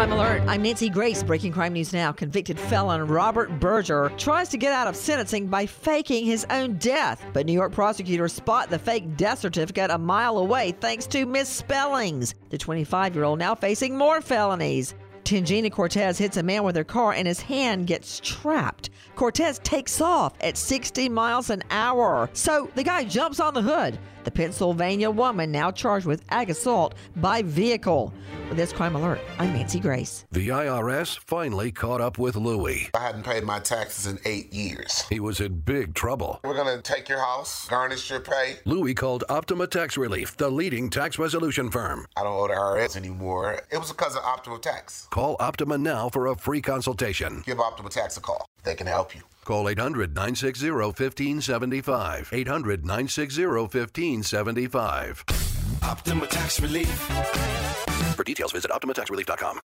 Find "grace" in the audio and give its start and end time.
0.88-1.22, 29.78-30.24